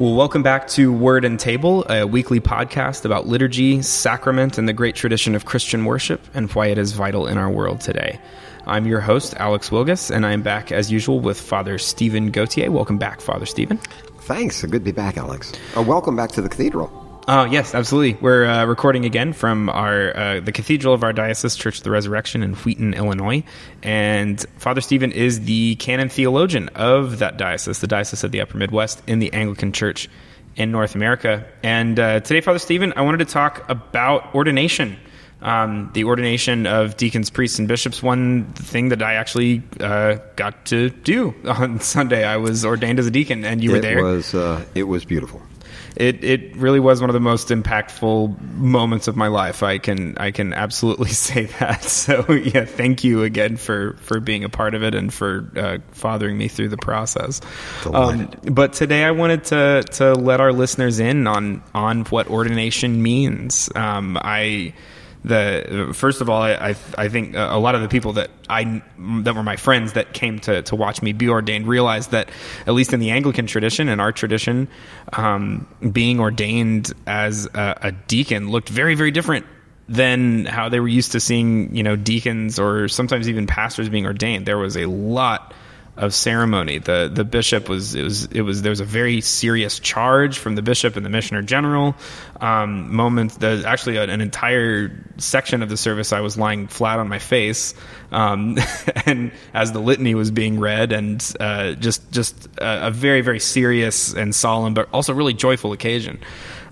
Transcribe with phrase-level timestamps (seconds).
[0.00, 4.72] Well, welcome back to Word and Table, a weekly podcast about liturgy, sacrament, and the
[4.72, 8.18] great tradition of Christian worship and why it is vital in our world today.
[8.66, 12.72] I'm your host, Alex Wilgus, and I'm back as usual with Father Stephen Gautier.
[12.72, 13.78] Welcome back, Father Stephen.
[14.22, 14.62] Thanks.
[14.62, 15.52] Good to be back, Alex.
[15.76, 17.03] Uh, welcome back to the cathedral.
[17.26, 18.20] Oh yes, absolutely.
[18.20, 21.90] We're uh, recording again from our uh, the cathedral of our diocese, Church of the
[21.90, 23.42] Resurrection in Wheaton, Illinois,
[23.82, 28.58] and Father Stephen is the canon theologian of that diocese, the Diocese of the Upper
[28.58, 30.10] Midwest in the Anglican Church
[30.56, 31.46] in North America.
[31.62, 34.98] And uh, today, Father Stephen, I wanted to talk about ordination.
[35.40, 38.02] Um, the ordination of deacons, priests, and bishops.
[38.02, 43.06] One thing that I actually uh, got to do on Sunday, I was ordained as
[43.06, 44.02] a deacon, and you were it there.
[44.02, 45.42] Was, uh, it was beautiful
[45.96, 49.62] it it really was one of the most impactful moments of my life.
[49.62, 51.84] I can I can absolutely say that.
[52.04, 55.78] So yeah, thank you again for for being a part of it and for uh,
[55.92, 57.40] fathering me through the process.
[57.90, 63.02] Um, but today I wanted to to let our listeners in on on what ordination
[63.02, 63.70] means.
[63.74, 64.74] Um, I
[65.24, 68.82] the first of all, I I think a lot of the people that I
[69.22, 72.28] that were my friends that came to to watch me be ordained realized that
[72.66, 74.68] at least in the Anglican tradition and our tradition,
[75.14, 79.46] um, being ordained as a, a deacon looked very very different
[79.88, 84.04] than how they were used to seeing you know deacons or sometimes even pastors being
[84.04, 84.44] ordained.
[84.44, 85.54] There was a lot
[85.96, 86.78] of ceremony.
[86.78, 90.56] The the bishop was it was it was there was a very serious charge from
[90.56, 91.94] the bishop and the missioner general.
[92.40, 97.08] Um, moment there's actually an entire section of the service I was lying flat on
[97.08, 97.74] my face,
[98.10, 98.58] um,
[99.06, 103.40] and as the litany was being read, and uh, just just a, a, very very
[103.40, 106.18] serious and solemn, but also really joyful occasion.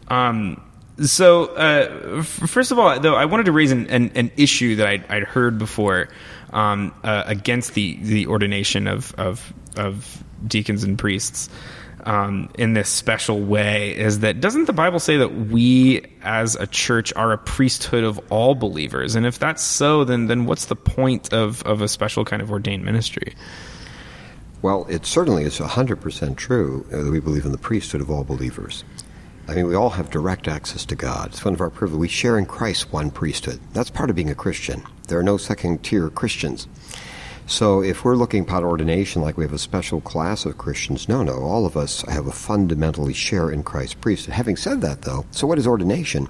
[0.09, 0.61] Um,
[0.99, 4.77] so uh, f- first of all, though, I wanted to raise an, an, an issue
[4.77, 6.09] that I'd, I'd heard before
[6.53, 11.49] um, uh, against the the ordination of of, of deacons and priests.
[12.05, 16.67] Um, in this special way is that doesn't the Bible say that we as a
[16.67, 19.15] church are a priesthood of all believers?
[19.15, 22.51] And if that's so, then then what's the point of, of a special kind of
[22.51, 23.37] ordained ministry?
[24.63, 28.85] Well, it certainly is 100% true that we believe in the priesthood of all believers.
[29.49, 31.31] I mean, we all have direct access to God.
[31.31, 32.01] It's one of our privileges.
[32.01, 33.61] We share in Christ one priesthood.
[33.73, 34.83] That's part of being a Christian.
[35.09, 36.69] There are no second tier Christians.
[37.47, 41.23] So if we're looking about ordination like we have a special class of Christians, no,
[41.23, 44.35] no, all of us have a fundamentally share in Christ's priesthood.
[44.35, 46.29] Having said that, though, so what is ordination?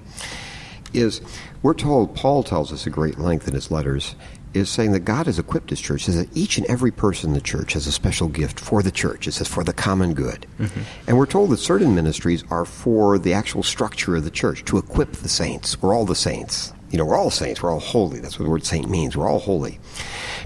[0.91, 1.21] Is
[1.61, 4.15] we're told, Paul tells us at great length in his letters,
[4.53, 7.33] is saying that God has equipped his church, says that each and every person in
[7.33, 9.27] the church has a special gift for the church.
[9.27, 10.45] It says for the common good.
[10.59, 10.81] Mm-hmm.
[11.07, 14.77] And we're told that certain ministries are for the actual structure of the church, to
[14.77, 15.81] equip the saints.
[15.81, 16.73] We're all the saints.
[16.91, 17.63] You know, we're all saints.
[17.63, 18.19] We're all holy.
[18.19, 19.17] That's what the word saint means.
[19.17, 19.79] We're all holy.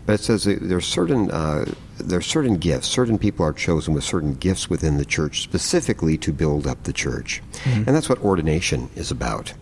[0.06, 1.66] But it says that there's certain uh,
[2.00, 2.88] there are certain gifts.
[2.88, 6.94] Certain people are chosen with certain gifts within the church, specifically to build up the
[6.94, 7.84] church, mm-hmm.
[7.86, 9.54] and that's what ordination is about.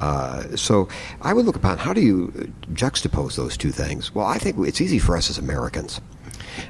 [0.00, 0.88] Uh, so
[1.20, 4.14] I would look upon how do you juxtapose those two things?
[4.14, 6.00] Well, I think it's easy for us as Americans.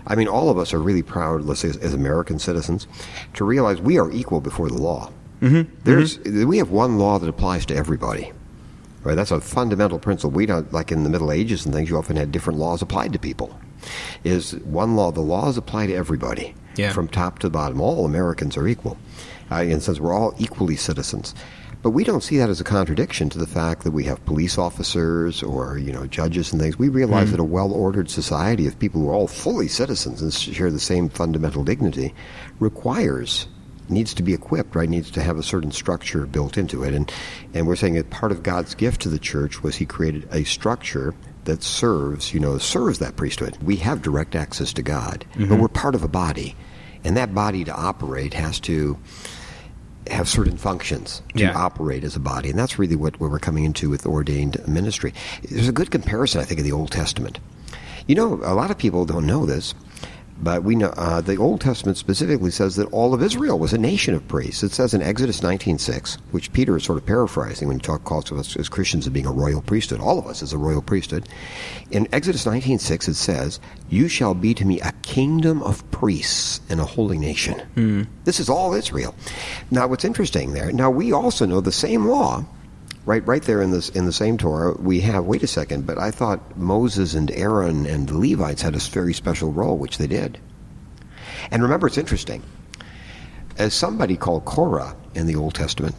[0.06, 2.86] I mean, all of us are really proud, let's say, as, American citizens,
[3.34, 5.10] to realize we are equal before the law.
[5.40, 5.72] Mm-hmm.
[5.84, 6.48] There's, mm-hmm.
[6.48, 8.32] we have one law that applies to everybody.
[9.02, 9.14] Right?
[9.14, 10.32] That's a fundamental principle.
[10.32, 13.12] We don't, like in the Middle Ages and things, you often had different laws applied
[13.14, 13.58] to people.
[14.24, 16.92] Is one law, the laws apply to everybody, yeah.
[16.92, 17.80] from top to bottom.
[17.80, 18.98] All Americans are equal.
[19.50, 21.34] Uh, and since we're all equally citizens.
[21.82, 24.58] But we don't see that as a contradiction to the fact that we have police
[24.58, 26.78] officers or you know judges and things.
[26.78, 27.32] We realize mm.
[27.32, 31.08] that a well-ordered society of people who are all fully citizens and share the same
[31.08, 32.14] fundamental dignity
[32.58, 33.46] requires
[33.90, 34.88] needs to be equipped, right?
[34.88, 36.94] Needs to have a certain structure built into it.
[36.94, 37.12] And
[37.54, 40.44] and we're saying that part of God's gift to the church was He created a
[40.44, 41.14] structure
[41.44, 43.56] that serves, you know, serves that priesthood.
[43.62, 45.48] We have direct access to God, mm-hmm.
[45.48, 46.54] but we're part of a body,
[47.04, 48.98] and that body to operate has to
[50.08, 51.56] have certain functions to yeah.
[51.56, 55.12] operate as a body, and that's really what, what we're coming into with ordained ministry.
[55.48, 57.38] There's a good comparison, I think, of the Old Testament.
[58.06, 59.74] You know, a lot of people don't know this,
[60.42, 63.78] but we know uh, the Old Testament specifically says that all of Israel was a
[63.78, 64.62] nation of priests.
[64.62, 68.32] It says in Exodus 19:6, which Peter is sort of paraphrasing when he talks calls
[68.32, 70.00] us as Christians of being a royal priesthood.
[70.00, 71.28] All of us as a royal priesthood.
[71.90, 76.80] In Exodus 19:6, it says, "You shall be to me a kingdom of priests and
[76.80, 78.06] a holy nation." Mm.
[78.24, 79.14] This is all Israel.
[79.70, 80.72] Now, what's interesting there?
[80.72, 82.44] Now we also know the same law
[83.06, 85.98] right right there in this in the same Torah we have wait a second but
[85.98, 90.06] I thought Moses and Aaron and the Levites had a very special role which they
[90.06, 90.38] did.
[91.50, 92.42] And remember it's interesting.
[93.56, 95.94] As somebody called Korah in the Old Testament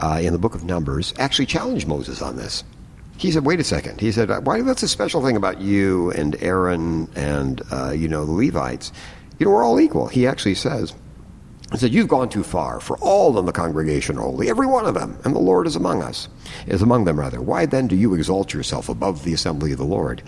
[0.00, 2.64] uh, in the book of Numbers actually challenged Moses on this.
[3.16, 4.00] He said wait a second.
[4.00, 8.24] He said why that's a special thing about you and Aaron and uh, you know
[8.24, 8.92] the Levites.
[9.38, 10.06] You know we're all equal.
[10.06, 10.94] He actually says
[11.72, 14.86] He said, You've gone too far, for all in the congregation are holy, every one
[14.86, 16.28] of them, and the Lord is among us,
[16.66, 17.40] is among them rather.
[17.40, 20.22] Why then do you exalt yourself above the assembly of the Lord?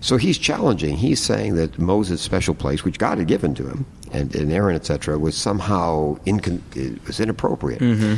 [0.00, 0.96] So he's challenging.
[0.96, 4.74] He's saying that Moses' special place, which God had given to him, and, and Aaron,
[4.76, 7.80] etc., was somehow incon- it was inappropriate.
[7.80, 8.14] Mm-hmm.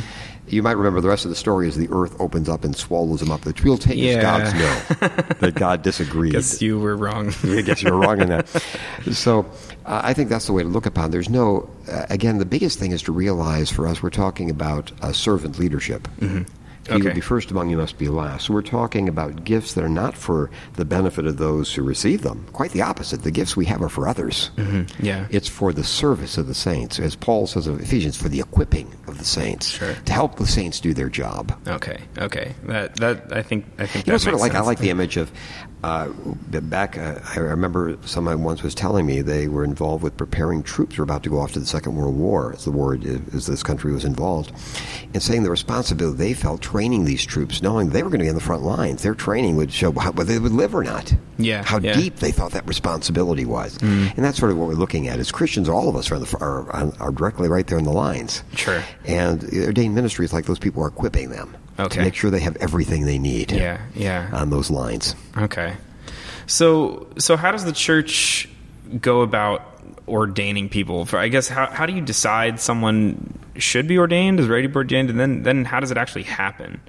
[0.47, 3.21] You might remember the rest of the story is the earth opens up and swallows
[3.21, 4.17] him up, which we'll take Yeah.
[4.17, 4.53] as God's
[5.01, 5.07] no,
[5.41, 6.31] that God disagreed.
[6.33, 7.31] Guess you were wrong.
[7.43, 8.47] I guess you were wrong in that.
[9.11, 9.45] So
[9.85, 11.11] uh, I think that's the way to look upon.
[11.11, 11.69] There's no.
[11.87, 15.59] Uh, again, the biggest thing is to realize for us, we're talking about uh, servant
[15.59, 16.07] leadership.
[16.89, 17.07] He Okay.
[17.09, 18.45] will be first among you must be last.
[18.47, 22.21] So we're talking about gifts that are not for the benefit of those who receive
[22.21, 22.45] them.
[22.53, 23.23] Quite the opposite.
[23.23, 24.51] The gifts we have are for others.
[24.57, 25.05] Mm-hmm.
[25.05, 25.25] Yeah.
[25.29, 28.93] It's for the service of the saints, as Paul says of Ephesians, for the equipping
[29.07, 29.93] of the saints, Sure.
[30.05, 31.53] to help the saints do their job.
[31.67, 31.99] Okay.
[32.17, 32.53] Okay.
[32.65, 35.17] That that I think I think You know, sort of like I like the image
[35.17, 35.31] of
[35.83, 36.09] uh,
[36.61, 36.97] back.
[36.97, 41.01] Uh, I remember someone once was telling me they were involved with preparing troops who
[41.01, 42.97] were about to go off to the Second World War, as the war
[43.33, 44.51] as this country was involved,
[45.13, 48.29] and saying the responsibility they felt training these troops, knowing they were going to be
[48.29, 49.03] in the front lines.
[49.03, 51.13] Their training would show how, whether they would live or not.
[51.37, 51.93] Yeah, how yeah.
[51.93, 54.15] deep they thought that responsibility was, Mm.
[54.17, 55.19] and that's sort of what we're looking at.
[55.19, 58.43] As Christians, all of us are, the, are, are directly right there in the lines.
[58.55, 58.83] Sure.
[59.05, 61.95] And ordained ministry is like those people are equipping them Okay.
[61.97, 63.79] to make sure they have everything they need Yeah.
[63.95, 64.29] Yeah.
[64.33, 65.15] on those lines.
[65.37, 65.73] Okay.
[66.47, 68.49] So so how does the church
[69.01, 69.61] go about
[70.07, 71.05] ordaining people?
[71.05, 74.69] For I guess how how do you decide someone should be ordained, is ready to
[74.69, 76.79] be ordained, and then then how does it actually happen?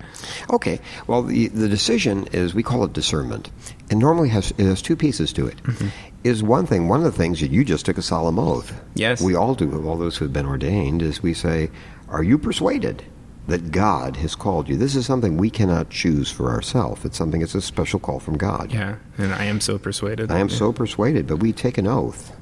[0.51, 0.81] Okay.
[1.07, 3.51] Well, the, the decision is we call it discernment,
[3.91, 5.63] and normally has it has two pieces to it.
[5.65, 5.89] Mm-hmm.
[6.25, 8.73] Is one thing one of the things that you just took a solemn oath.
[8.95, 9.21] Yes.
[9.23, 9.75] We all do.
[9.75, 11.71] Of all those who have been ordained, is we say,
[12.09, 13.03] "Are you persuaded?"
[13.51, 14.77] That God has called you.
[14.77, 17.05] This is something we cannot choose for ourselves.
[17.05, 17.43] It's something.
[17.43, 18.73] It's a special call from God.
[18.73, 20.31] Yeah, and I am so persuaded.
[20.31, 22.33] I am so persuaded, but we take an oath,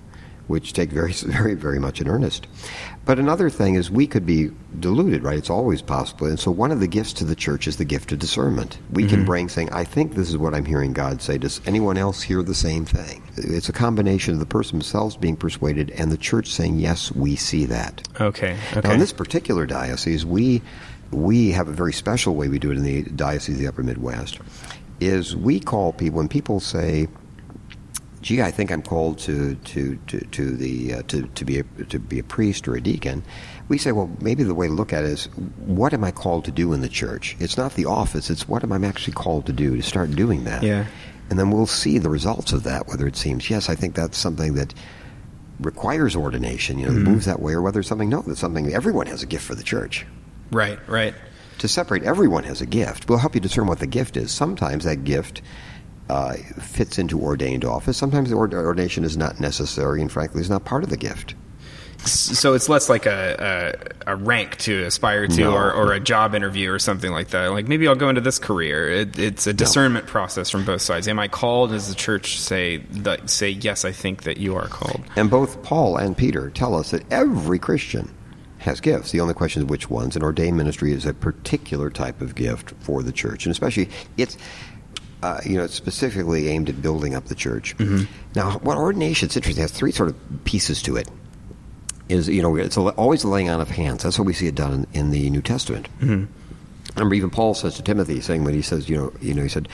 [0.49, 2.47] which take very, very, very much in earnest.
[3.09, 4.51] But another thing is we could be
[4.81, 5.39] deluded, right?
[5.39, 6.27] It's always possible.
[6.27, 8.77] And so one of the gifts to the church is the gift of discernment.
[8.91, 9.25] We can mm-hmm.
[9.25, 11.39] bring saying, I think this is what I'm hearing God say.
[11.39, 13.23] Does anyone else hear the same thing?
[13.39, 17.35] It's a combination of the person themselves being persuaded and the church saying, yes, we
[17.35, 18.07] see that.
[18.21, 18.59] Okay.
[18.73, 18.81] Okay.
[18.87, 20.61] Now, in this particular diocese, we
[21.11, 23.83] we have a very special way we do it in the diocese of the Upper
[23.83, 24.39] Midwest.
[25.01, 27.07] Is we call people when people say,
[28.21, 31.63] "Gee, I think I'm called to to to, to the uh, to to be a,
[31.85, 33.23] to be a priest or a deacon,"
[33.69, 35.27] we say, "Well, maybe the way to look at it is,
[35.65, 37.37] what am I called to do in the church?
[37.39, 40.45] It's not the office; it's what am I actually called to do to start doing
[40.45, 40.87] that." Yeah.
[41.31, 42.89] and then we'll see the results of that.
[42.89, 44.75] Whether it seems, yes, I think that's something that
[45.61, 49.07] requires ordination, you know, moves that way, or whether it's something no, that's something everyone
[49.07, 50.07] has a gift for the church.
[50.50, 50.79] Right.
[50.89, 51.15] Right.
[51.59, 53.09] To separate, everyone has a gift.
[53.09, 54.31] We'll help you discern what the gift is.
[54.31, 55.43] Sometimes that gift
[56.09, 57.97] uh, fits into ordained office.
[57.97, 61.35] Sometimes the ordination is not necessary, and frankly, is not part of the gift.
[62.05, 63.75] So it's less like a,
[64.06, 65.53] a, a rank to aspire to, No.
[65.53, 67.49] or, or a job interview or something like that.
[67.50, 68.89] Like maybe I'll go into this career.
[68.89, 71.09] It, it's a discernment process from both sides.
[71.09, 71.71] Am I called?
[71.71, 73.85] Does the church say that, say yes?
[73.85, 75.03] I think that you are called.
[75.17, 78.09] And both Paul and Peter tell us that every Christian
[78.59, 79.11] has gifts.
[79.13, 80.17] The only question is which ones.
[80.17, 84.37] And ordained ministry is a particular type of gift for the church, and especially it's.
[85.21, 87.77] Uh, you know, it's specifically aimed at building up the church.
[88.37, 89.27] Now, what ordination?
[89.27, 89.61] It's interesting.
[89.61, 91.09] It has three sort of pieces to it.
[92.09, 94.05] Is you know, it's a, always the laying on of hands.
[94.05, 95.88] That's how we see it done in, in the New Testament.
[96.00, 99.43] I remember, even Paul says to Timothy, saying when he says, you know, you know,
[99.43, 99.69] he said,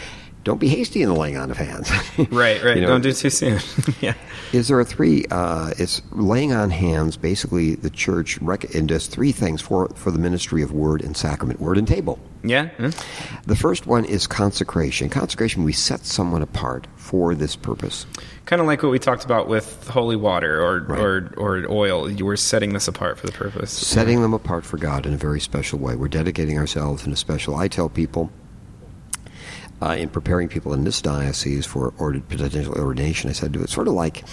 [0.45, 1.91] "Don't be hasty in the laying on of hands."
[2.31, 2.63] Right.
[2.63, 2.77] Right.
[2.77, 3.59] You know, Don't do it too soon.
[4.01, 4.15] yeah.
[4.53, 5.25] is there a three?
[5.31, 7.17] Uh, it's laying on hands.
[7.17, 11.17] Basically, the church rec- and does three things for for the ministry of word and
[11.17, 12.19] sacrament, word and table.
[12.47, 12.69] Yeah.
[12.79, 12.91] yeah.
[13.47, 15.09] The first one is consecration.
[15.09, 18.05] Consecration, we set someone apart for this purpose.
[18.45, 21.01] Kind of like what we talked about with holy water or, Right.
[21.01, 22.11] or, or oil.
[22.11, 23.71] You were setting this apart for the purpose.
[23.73, 25.97] Setting them apart for God in a very special way.
[25.97, 27.55] We're dedicating ourselves in a special.
[27.57, 28.31] I tell people.
[29.85, 33.69] Uh, in preparing people in this diocese for ord- potential ordination, I said to it,
[33.69, 34.25] sort of like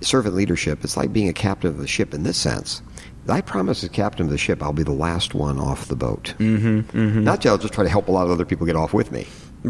[0.00, 0.82] servant leadership.
[0.82, 2.80] It's like being a captain of the ship in this sense.
[3.28, 6.34] I promise, as captain of the ship, I'll be the last one off the boat.
[6.38, 7.24] Mm-hmm, mm-hmm.
[7.24, 9.12] Not that I'll just try to help a lot of other people get off with
[9.12, 9.26] me.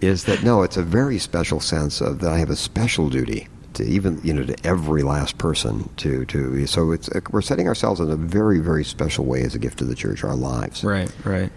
[0.00, 0.62] is that no?
[0.62, 4.32] It's a very special sense of that I have a special duty to even you
[4.32, 6.64] know to every last person to to.
[6.68, 9.84] So it's we're setting ourselves in a very very special way as a gift to
[9.84, 10.84] the church, our lives.
[10.84, 11.10] Right.
[11.24, 11.50] Right.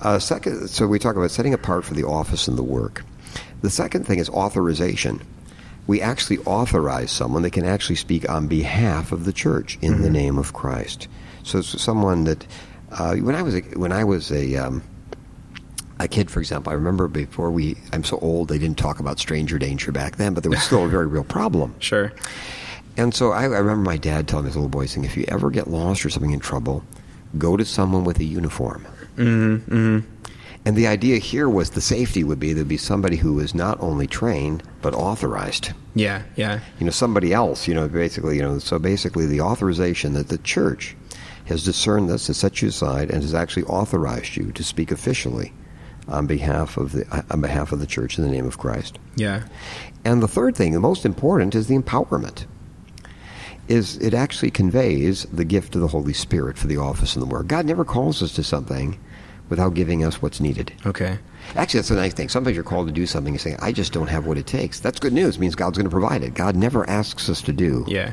[0.00, 3.04] Uh, second, so we talk about setting apart for the office and the work.
[3.62, 5.20] The second thing is authorization.
[5.86, 10.10] We actually authorize someone that can actually speak on behalf of the church in the
[10.10, 11.08] name of Christ.
[11.42, 12.46] So it's someone that
[12.92, 14.82] uh, when I was a, when I was a um,
[15.98, 17.76] a kid, for example, I remember before we.
[17.92, 20.84] I'm so old, they didn't talk about stranger danger back then, but there was still
[20.84, 21.74] a very real problem.
[21.80, 22.12] Sure.
[22.96, 25.50] And so I, I remember my dad telling a little boy saying, if you ever
[25.50, 26.84] get lost or something in trouble,
[27.38, 28.86] go to someone with a uniform.
[29.20, 30.20] Mm-hmm, mm-hmm.
[30.64, 33.80] And the idea here was the safety would be there'd be somebody who is not
[33.80, 35.72] only trained but authorized.
[35.94, 36.60] Yeah, yeah.
[36.78, 37.66] You know, somebody else.
[37.66, 40.96] You know, basically, you know, so basically the authorization that the church
[41.46, 45.52] has discerned this, has set you aside, and has actually authorized you to speak officially
[46.08, 48.98] on behalf of the on behalf of the church in the name of Christ.
[49.16, 49.44] Yeah.
[50.04, 52.46] And the third thing, the most important, is the empowerment.
[53.66, 57.26] Is it actually conveys the gift of the Holy Spirit for the office and the
[57.26, 57.46] work.
[57.46, 58.98] God never calls us to something
[59.50, 60.72] without giving us what's needed.
[60.86, 61.18] Okay.
[61.56, 62.28] Actually, that's a nice thing.
[62.30, 64.80] Sometimes you're called to do something and say, I just don't have what it takes.
[64.80, 65.36] That's good news.
[65.36, 66.32] It means God's going to provide it.
[66.34, 68.12] God never asks us to do Yeah.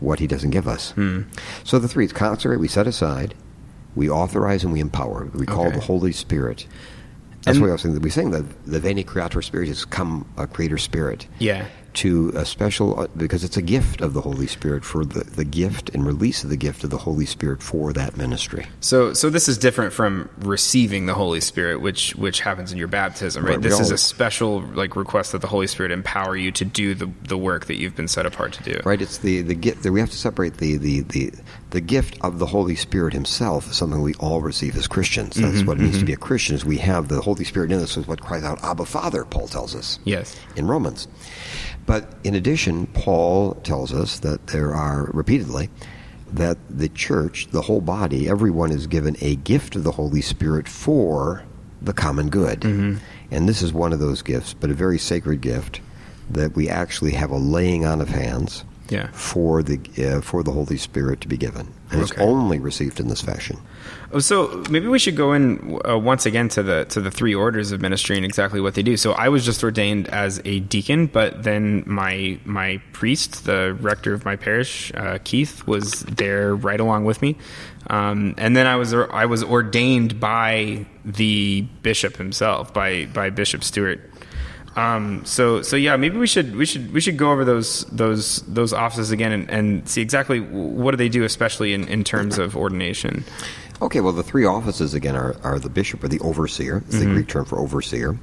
[0.00, 0.92] what he doesn't give us.
[0.92, 1.22] Hmm.
[1.64, 3.34] So the three, it's consecrate, we set aside,
[3.94, 5.28] we authorize, and we empower.
[5.34, 5.74] We call Okay.
[5.76, 6.66] the Holy Spirit.
[7.44, 8.00] That's And- what I was saying.
[8.00, 11.64] We saying that the Veni Creator Spiritus come a creator spirit Yeah.
[11.94, 15.44] To a special, uh, because it's a gift of the Holy Spirit for the, the
[15.44, 18.66] gift and release of the gift of the Holy Spirit for that ministry.
[18.80, 22.88] So, so this is different from receiving the Holy Spirit, which which happens in your
[22.88, 23.52] baptism, right?
[23.52, 26.94] Right, This is a special like request that the Holy Spirit empower you to do
[26.94, 28.80] the the work that you've been set apart to do.
[28.84, 29.00] Right?
[29.00, 31.32] It's the, the gift, that we have to separate the, the, the,
[31.70, 35.36] the gift of the Holy Spirit himself is something we all receive as Christians.
[35.36, 37.80] That's what it means to be a Christian is we have the Holy Spirit in
[37.80, 39.98] us is what cries out, Abba Father, Paul tells us.
[40.04, 40.38] Yes.
[40.56, 41.08] in Romans.
[41.86, 45.70] But in addition, Paul tells us that there are repeatedly
[46.32, 50.68] that the church, the whole body, everyone is given a gift of the Holy Spirit
[50.68, 51.44] for
[51.82, 52.60] the common good.
[52.60, 53.04] Mm-hmm.
[53.30, 55.80] And this is one of those gifts, but a very sacred gift
[56.30, 59.08] that we actually have a laying on of hands Yeah.
[59.12, 61.72] for the uh, for the Holy Spirit to be given.
[61.90, 63.58] And it's only received in this fashion.
[64.12, 67.34] Oh, So maybe we should go in uh, once again to the to the three
[67.34, 68.96] orders of ministry and exactly what they do.
[68.96, 74.12] So I was just ordained as a deacon, but then my my priest, the rector
[74.12, 77.36] of my parish, uh, Keith, was there right along with me,
[77.88, 83.64] um, and then I was I was ordained by the bishop himself, by by Bishop
[83.64, 84.11] Stewart.
[84.76, 88.40] Um, so so yeah, maybe we should we should we should go over those those
[88.42, 92.38] those offices again and, and see exactly what do they do, especially in, in terms
[92.38, 93.24] of ordination.
[93.82, 96.78] Okay, well, the three offices again are, are the bishop or the overseer.
[96.86, 98.16] It's the Greek term for overseer.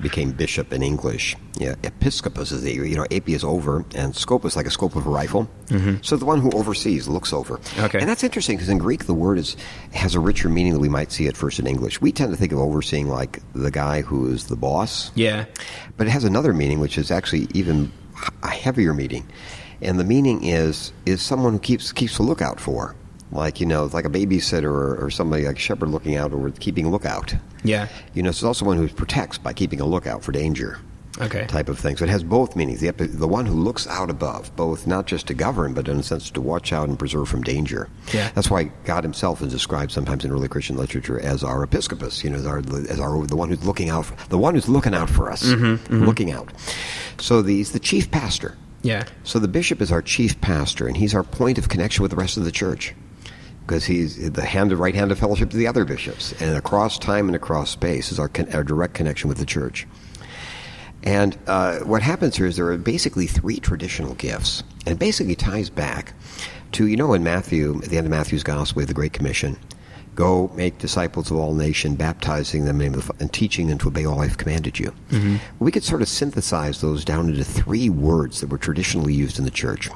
[0.00, 1.36] Became bishop in English.
[1.58, 5.06] Yeah, episcopus is the you know epi is over, and scopus like a scope of
[5.06, 5.48] a rifle.
[5.68, 5.96] Mm-hmm.
[6.02, 7.60] So the one who oversees, looks over.
[7.78, 7.98] Okay.
[7.98, 9.56] and that's interesting because in Greek the word is
[9.92, 12.00] has a richer meaning than we might see at first in English.
[12.00, 15.10] We tend to think of overseeing like the guy who is the boss.
[15.14, 15.46] Yeah.
[15.96, 17.90] But it has another meaning, which is actually even
[18.42, 19.26] a heavier meaning,
[19.80, 22.94] and the meaning is is someone who keeps keeps a lookout for,
[23.32, 26.90] like you know, like a babysitter or, or somebody like shepherd looking out or keeping
[26.90, 27.34] lookout.
[27.64, 27.88] Yeah.
[28.14, 30.78] You know, it's also one who protects by keeping a lookout for danger.
[31.18, 31.46] Okay.
[31.46, 31.96] Type of thing.
[31.96, 32.80] So it has both meanings.
[32.80, 36.02] The, the one who looks out above, both not just to govern, but in a
[36.02, 37.88] sense to watch out and preserve from danger.
[38.12, 38.30] Yeah.
[38.34, 42.22] That's why God Himself is described sometimes in early Christian literature as our episcopus.
[42.22, 44.68] You know, as our, as our the one who's looking out, for, the one who's
[44.68, 46.52] looking out for us, Mm-hmm, looking out.
[47.18, 48.56] So the, he's the chief pastor.
[48.82, 49.04] Yeah.
[49.24, 52.16] So the bishop is our chief pastor, and he's our point of connection with the
[52.16, 52.94] rest of the church.
[53.66, 57.26] Because he's the hand, right hand of fellowship to the other bishops, and across time
[57.26, 59.86] and across space is our, con- our direct connection with the church.
[61.02, 65.68] And uh, what happens here is there are basically three traditional gifts, and basically ties
[65.70, 66.14] back
[66.72, 69.12] to you know in Matthew at the end of Matthew's gospel, we have the Great
[69.12, 69.56] Commission:
[70.14, 73.88] go make disciples of all nations, baptizing them in the of and teaching them to
[73.88, 74.92] obey all I've commanded you.
[75.60, 79.44] We could sort of synthesize those down into three words that were traditionally used in
[79.44, 79.88] the church.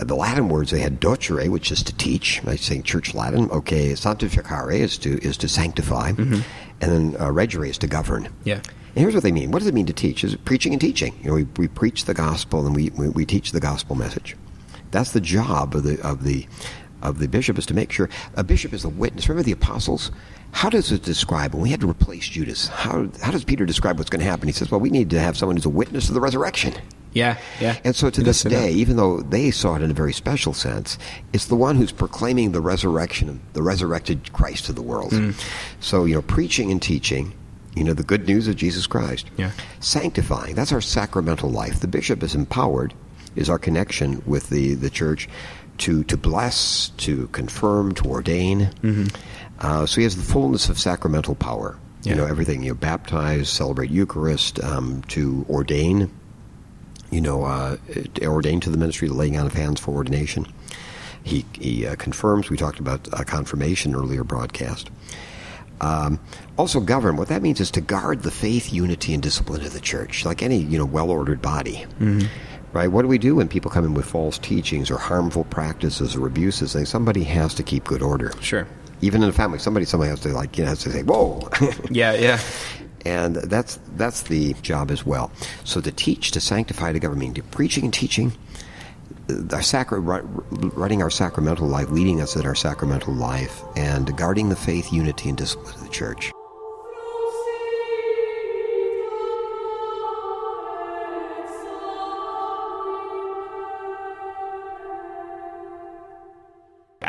[0.00, 2.40] Uh, The Latin words they had docere, which is to teach.
[2.46, 3.50] I say church Latin.
[3.50, 6.44] Okay, sanctificare is to is to sanctify, and
[6.80, 8.28] then uh, regere is to govern.
[8.44, 8.60] Yeah.
[8.94, 9.52] And here's what they mean.
[9.52, 10.24] What does it mean to teach?
[10.24, 11.14] Is preaching and teaching.
[11.22, 14.36] You know, we, we preach the gospel and we, we, we teach the gospel message.
[14.90, 16.46] That's the job of the of the
[17.02, 19.28] of the bishop is to make sure a bishop is a witness.
[19.28, 20.10] Remember the apostles?
[20.52, 22.66] How does it describe when we had to replace Judas?
[22.66, 24.48] How how does Peter describe what's going to happen?
[24.48, 26.74] He says, "Well, we need to have someone who's a witness of the resurrection."
[27.12, 27.38] Yeah.
[27.60, 27.78] Yeah.
[27.84, 28.66] And so to this does say that.
[28.66, 30.98] day, even though they saw it in a very special sense,
[31.32, 35.12] it's the one who's proclaiming the resurrection of the resurrected Christ to the world.
[35.12, 35.30] Hmm.
[35.80, 37.32] So, you know, preaching and teaching,
[37.74, 39.26] you know, the good news of Jesus Christ.
[39.36, 39.50] Yeah.
[39.80, 41.80] Sanctifying, that's our sacramental life.
[41.80, 42.94] The bishop is empowered,
[43.36, 45.28] is our connection with the, the church
[45.78, 48.70] to, to bless, to confirm, to ordain.
[49.60, 51.78] Uh, so he has the fullness of sacramental power.
[52.02, 52.12] Yeah.
[52.12, 56.10] You know, everything, you know, baptize, celebrate Eucharist, um, to ordain,
[57.10, 57.76] you know, uh,
[58.22, 60.46] ordained to the ministry, the laying on of hands for ordination.
[61.22, 62.48] He, he uh, confirms.
[62.50, 64.90] We talked about uh, confirmation earlier broadcast.
[65.80, 66.20] Um,
[66.58, 67.16] also, govern.
[67.16, 70.42] What that means is to guard the faith, unity, and discipline of the church, like
[70.42, 71.86] any you know well-ordered body.
[72.72, 72.88] Right?
[72.88, 76.26] What do we do when people come in with false teachings or harmful practices or
[76.26, 76.74] abuses?
[76.76, 78.32] And somebody has to keep good order.
[78.40, 78.66] Sure.
[79.00, 81.48] Even in a family, somebody somebody has to like you know, has to say, "Whoa."
[81.90, 82.40] Yeah, yeah.
[83.04, 85.30] and that's that's the job as well.
[85.64, 88.32] So to teach, to sanctify, to govern, meaning to preaching and teaching,
[89.28, 94.16] uh, our sacra- ru- running our sacramental life, leading us in our sacramental life, and
[94.16, 96.30] guarding the faith, unity, and discipline of the church.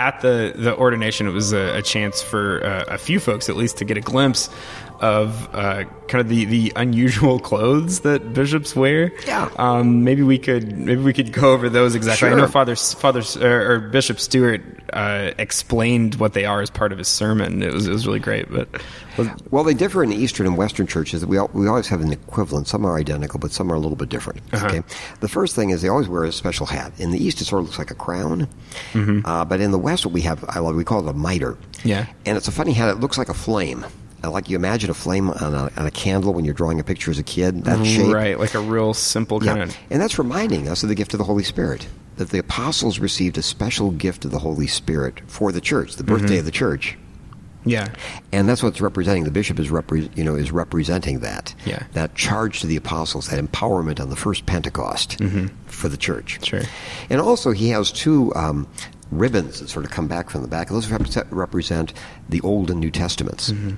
[0.01, 3.55] at the the ordination, it was a, a chance for uh, a few folks, at
[3.55, 4.49] least, to get a glimpse
[5.01, 9.11] of uh, kind of the, the unusual clothes that bishops wear.
[9.25, 9.49] Yeah.
[9.57, 12.29] Um, maybe we could maybe we could go over those exactly.
[12.29, 14.61] I know Father Father or, or Bishop Stewart
[14.93, 17.63] uh, explained what they are as part of his sermon.
[17.63, 18.69] It was it was really great, but.
[19.51, 21.25] Well, they differ in the Eastern and Western churches.
[21.25, 22.69] We, al- we always have an equivalent.
[22.69, 24.41] Some are identical, but some are a little bit different.
[24.53, 24.81] Okay.
[25.19, 26.93] The first thing is they always wear a special hat.
[26.97, 28.47] In the East, it sort of looks like a crown,
[28.95, 31.57] uh, but in the West, what we have, I love, we call it a mitre.
[31.83, 32.07] Yeah.
[32.25, 32.89] And it's a funny hat.
[32.89, 33.85] It looks like a flame.
[34.23, 36.83] Uh, Like you imagine a flame on a, on a candle when you're drawing a
[36.83, 37.63] picture as a kid.
[37.63, 38.13] That shape.
[38.13, 39.51] Right, like a real simple Yeah.
[39.53, 39.77] kind of.
[39.89, 41.87] And that's reminding us of the gift of the Holy Spirit.
[42.17, 46.03] That the apostles received a special gift of the Holy Spirit for the church, the
[46.03, 46.97] birthday of the church.
[47.63, 47.89] Yeah.
[48.31, 49.23] And that's what's representing.
[49.23, 51.53] The bishop is repre- you know is representing that.
[51.65, 51.83] Yeah.
[51.93, 55.19] That charge to the apostles, that empowerment on the first Pentecost
[55.67, 56.35] for the church.
[56.41, 56.43] Mm-hmm.
[56.43, 56.61] Sure.
[57.09, 58.67] And also, he has two um,
[59.11, 60.69] ribbons that sort of come back from the back.
[60.69, 61.93] Those represent, represent
[62.29, 63.51] the Old and New Testaments.
[63.51, 63.75] Mm-hmm.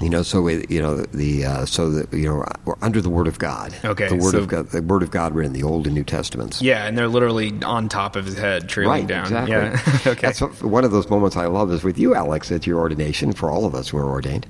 [0.00, 3.08] You know, so we- you know the uh, so that you know we're under the
[3.08, 3.74] Word of God.
[3.84, 5.94] Okay, the Word so- of God, the Word of God written in the Old and
[5.94, 6.60] New Testaments.
[6.60, 9.22] Yeah, and they're literally on top of his head, trailing Right, down.
[9.22, 9.54] exactly.
[9.54, 9.80] Yeah.
[10.12, 10.26] okay.
[10.26, 13.32] That's what, one of those moments I love is with you, Alex, at your ordination,
[13.32, 14.46] for all of us who are ordained,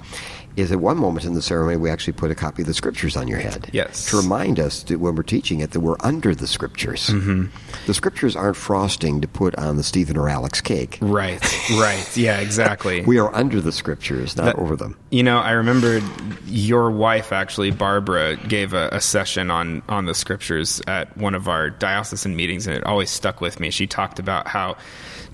[0.57, 3.15] is at one moment in the ceremony we actually put a copy of the scriptures
[3.15, 3.69] on your head.
[3.75, 4.09] Yes.
[4.11, 7.09] To remind us that when we're teaching it that we're under the scriptures.
[7.09, 7.47] Mm-hmm.
[7.87, 10.97] The scriptures aren't frosting to put on the Stephen or Alex cake.
[11.03, 11.43] Right,
[11.73, 12.17] right.
[12.17, 13.03] Yeah, exactly.
[13.07, 14.97] We are under the scriptures, not That- over them.
[15.11, 16.03] You know, I remembered
[16.47, 21.49] your wife actually, Barbara, gave a, a session on on the scriptures at one of
[21.49, 23.71] our diocesan meetings, and it always stuck with me.
[23.71, 24.77] She talked about how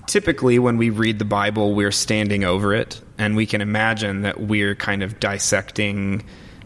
[0.05, 4.39] typically when we read the Bible, we're standing over it, and we can imagine that
[4.39, 6.23] we're kind of dissecting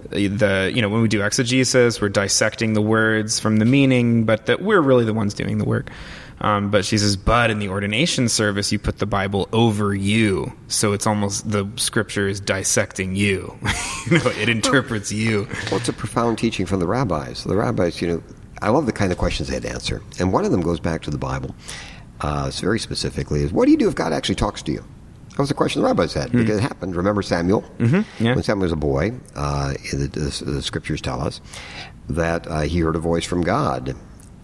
[0.10, 4.46] the you know when we do exegesis we're dissecting the words from the meaning but
[4.46, 5.90] that we're really the ones doing the work
[6.42, 10.52] um, but she says but in the ordination service you put the bible over you
[10.68, 13.58] so it's almost the scripture is dissecting you
[14.12, 17.44] you know it interprets you Well, it's a profound teaching from the rabbis.
[17.44, 18.24] The rabbis, you know,
[18.62, 20.02] I love the kind of questions they'd answer.
[20.20, 21.56] And one of them goes back to the Bible,
[22.22, 24.84] uh, very specifically, is what do you do if God actually talks to you?
[25.32, 26.32] That was the question the rabbis had.
[26.32, 26.96] Because it happened.
[26.96, 27.62] Remember Samuel?
[27.78, 28.24] Mm-hmm.
[28.24, 28.34] yeah.
[28.34, 31.42] When Samuel was a boy, uh, the, the, the scriptures tell us
[32.10, 33.96] that uh, he heard a voice from God.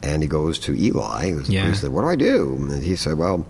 [0.04, 1.66] And he goes to Eli, who's the Yeah.
[1.66, 2.56] priest, said, What do I do?
[2.70, 3.46] And he said, Well,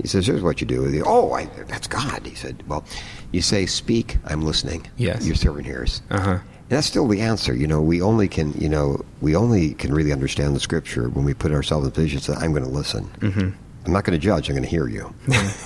[0.00, 0.84] he says, Here's what you do.
[0.84, 2.26] He, oh, I, that's God.
[2.26, 2.84] He said, Well,
[3.30, 4.86] you say, Speak, I'm listening.
[4.96, 5.24] Yes.
[5.26, 6.02] Your servant hears.
[6.10, 7.54] uh-huh And that's still the answer.
[7.54, 11.24] You know, we only can, you know, we only can really understand the scripture when
[11.24, 13.04] we put ourselves in a position to say, I'm going to listen.
[13.20, 13.50] Mm-hmm.
[13.86, 14.48] I'm not going to judge.
[14.48, 15.12] I'm going to hear you.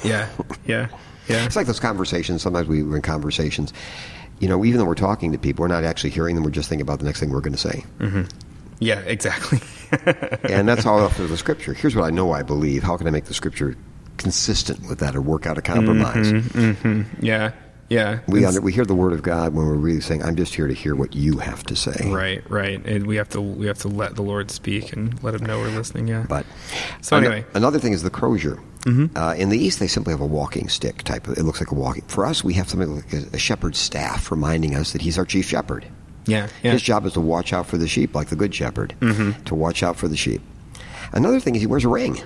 [0.05, 0.29] yeah
[0.67, 0.89] yeah
[1.29, 2.43] yeah It's like those conversations.
[2.43, 3.73] Sometimes we, we're in conversations.
[4.39, 6.45] You know, even though we're talking to people, we're not actually hearing them.
[6.45, 7.85] We're just thinking about the next thing we're going to say.
[8.79, 9.61] Yeah exactly
[10.51, 11.73] and that's all after the scripture.
[11.73, 12.83] Here's what I know I believe.
[12.83, 13.77] How can I make the scripture
[14.19, 16.33] consistent with that or work out a compromise?
[16.33, 17.25] Mm-hmm, mm-hmm.
[17.25, 17.53] yeah
[17.89, 20.55] yeah We, under, we hear the word of God when we're really saying, I'm just
[20.57, 22.11] here to hear what you have to say.
[22.11, 25.35] right right and we have to we have to let the lord speak and let
[25.35, 26.47] him know we're listening yeah But
[27.01, 27.45] So anyway.
[27.55, 28.59] another thing is the crozier.
[28.87, 29.17] Mm-hmm.
[29.17, 31.27] Uh, in the East, they simply have a walking stick type.
[31.27, 32.03] Of, it looks like a walking.
[32.07, 35.25] For us, we have something like a, a shepherd's staff, reminding us that he's our
[35.25, 35.87] chief shepherd.
[36.27, 38.95] Yeah yeah His job is to watch out for the sheep, like the good shepherd,
[39.47, 40.43] to watch out for the sheep.
[41.13, 42.21] Another thing is he wears a ring,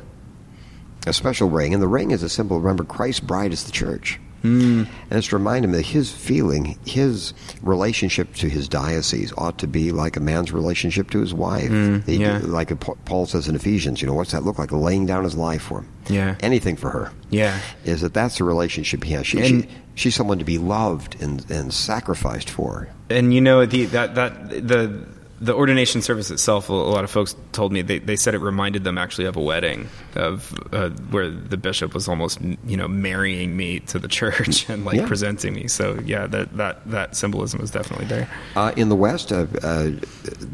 [1.07, 2.59] a special ring, and the ring is a symbol.
[2.61, 4.19] Remember, Christ's bride is the church.
[4.43, 4.89] Mm.
[5.11, 9.67] And it's to remind him that his feeling, his relationship to his diocese ought to
[9.67, 11.71] be like a man's relationship to his wife.
[12.07, 12.41] He- yeah.
[12.43, 12.73] Like
[13.05, 14.73] Paul says in Ephesians, you know, what's that look like?
[14.73, 15.89] Laying down his life for him.
[16.09, 16.37] Yeah.
[16.41, 17.13] Anything for her.
[17.29, 17.61] Yeah.
[17.85, 19.27] Is that that's the relationship he has.
[19.27, 19.69] She, And- she,
[20.01, 22.89] she's someone to be loved and, and sacrificed for.
[23.11, 24.33] and you know the that that
[24.73, 25.07] the
[25.43, 28.85] the ordination service itself a lot of folks told me they, they said it reminded
[28.85, 33.57] them actually of a wedding of uh, where the bishop was almost you know marrying
[33.57, 35.07] me to the church and like Yeah.
[35.07, 39.33] presenting me so yeah that that that symbolism is definitely there Uh, in the West,
[39.33, 39.91] uh, uh,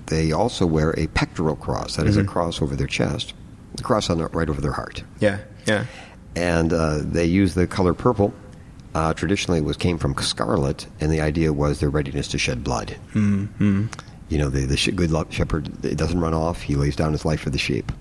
[0.06, 1.96] they also wear a pectoral cross.
[1.96, 2.28] That is Mm-hmm.
[2.28, 3.35] a cross over their chest,
[3.78, 5.85] a cross on the, right over their heart, yeah yeah
[6.37, 8.32] and uh, they use the color purple.
[8.96, 12.64] Uh, traditionally, it was came from scarlet, and the idea was their readiness to shed
[12.64, 12.96] blood.
[13.12, 13.88] Mm-hmm.
[14.30, 16.62] You know, the, the sh- good shepherd it doesn't run off.
[16.62, 17.92] He lays down his life for the sheep.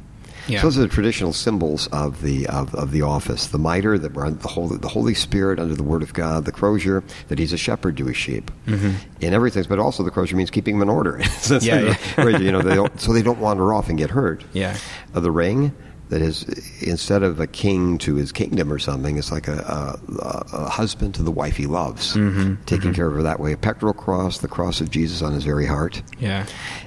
[0.48, 0.62] Yeah.
[0.62, 3.48] So those are the traditional symbols of the of, of the office.
[3.48, 6.46] The mitre, that we're the Holy, the Holy Spirit under the Word of God.
[6.46, 8.50] The crozier, that he's a shepherd to his sheep.
[8.66, 8.92] Mm-hmm.
[9.20, 11.22] In everything, but also the crozier means keeping them in order.
[11.42, 12.28] So Yeah, yeah.
[12.40, 14.46] you know, they don't, so they don't wander off and get hurt.
[14.54, 14.78] Yeah.
[15.14, 15.76] Uh, the ring,
[16.10, 16.44] that is,
[16.82, 21.16] instead of a king to his kingdom or something, it's like a, a, a husband
[21.16, 22.64] to the wife he loves, Mm-hmm.
[22.66, 23.54] taking care of her that way.
[23.54, 26.02] A pectoral cross, the cross of Jesus on his very heart.
[26.20, 26.46] Yeah.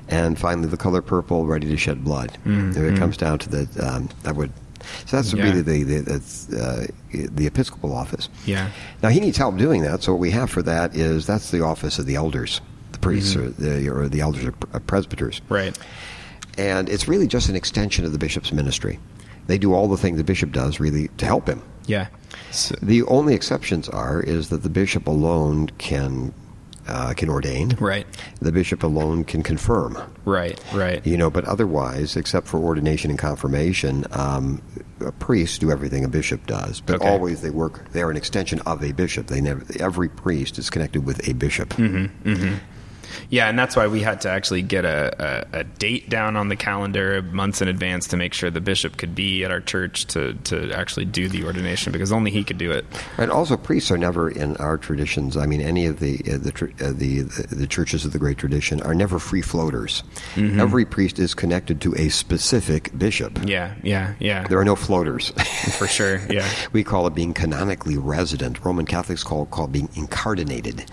[0.08, 2.38] And finally, the color purple, ready to shed blood.
[2.44, 4.52] If it comes down to the, um, that would.
[5.06, 5.38] So that's Mm-hmm.
[5.38, 5.44] Yeah.
[5.44, 8.28] really the the, that's, uh, the Episcopal office.
[8.46, 8.70] Yeah.
[9.02, 10.02] Now he needs help doing that.
[10.04, 12.60] So what we have for that is that's the office of the elders,
[12.92, 15.76] the priests, or the or the elders or uh, presbyters, Right.
[16.58, 18.98] And it's really just an extension of the bishop's ministry.
[19.46, 21.62] They do all the things the bishop does, really, to help him.
[21.86, 22.08] Yeah.
[22.50, 26.34] So, The only exceptions are is that the bishop alone can
[26.86, 27.76] uh, can ordain.
[27.80, 28.06] right.
[28.40, 29.98] The bishop alone can confirm.
[30.24, 30.58] Right.
[30.72, 31.06] Right.
[31.06, 34.62] You know, but otherwise, except for ordination and confirmation, um,
[35.04, 36.80] a priest do everything a bishop does.
[36.80, 37.08] But Okay.
[37.10, 37.90] always they work.
[37.92, 39.26] They are an extension of a bishop.
[39.26, 39.62] They never.
[39.78, 41.70] Every priest is connected with a bishop.
[41.74, 42.54] Mm-hmm.
[43.30, 46.48] Yeah, and that's why we had to actually get a, a, a date down on
[46.48, 50.06] the calendar months in advance to make sure the bishop could be at our church
[50.06, 52.84] to, to actually do the ordination because only he could do it.
[53.16, 55.36] And also, priests are never in our traditions.
[55.36, 58.18] I mean, any of the uh, the, tr- uh, the the the churches of the
[58.18, 60.02] great tradition are never free floaters.
[60.34, 60.60] Mm-hmm.
[60.60, 63.38] Every priest is connected to a specific bishop.
[63.44, 64.46] Yeah, yeah, yeah.
[64.46, 65.30] There are no floaters.
[65.78, 66.20] for sure.
[66.30, 66.48] Yeah.
[66.72, 68.64] we call it being canonically resident.
[68.64, 70.90] Roman Catholics call call it being incardinated,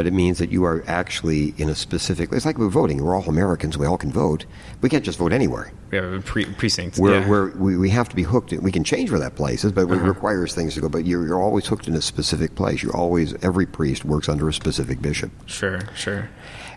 [0.00, 2.32] but it means that you are actually in a specific.
[2.32, 3.04] It's like we're voting.
[3.04, 3.76] We're all Americans.
[3.76, 4.46] We all can vote.
[4.80, 5.74] We can't just vote anywhere.
[5.90, 6.96] We have a pre- precinct.
[6.96, 7.28] We're, yeah.
[7.28, 8.50] we're, we we have to be hooked.
[8.50, 10.88] We can change where that place is, but it requires things to go.
[10.88, 12.82] But you're, you're always hooked in a specific place.
[12.82, 15.32] You're always every priest works under a specific bishop.
[15.44, 16.30] Sure, sure.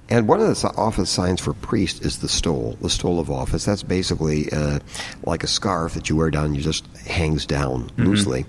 [0.10, 3.64] And one of the office signs for priest is the stole, the stole of office.
[3.64, 4.80] That's basically uh,
[5.24, 8.46] like a scarf that you wear down, and you just hangs down loosely.